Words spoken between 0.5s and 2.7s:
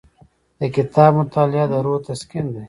د کتاب مطالعه د روح تسکین دی.